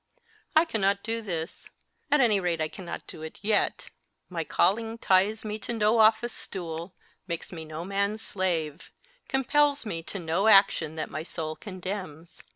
[0.55, 1.69] I cannot do this;
[2.09, 3.91] at any rate, I cannot do it yet.
[4.29, 6.95] My calling ties me to no office stool,
[7.27, 8.91] makes me no man s slave,
[9.27, 12.41] compels me to no action that my soul condemns.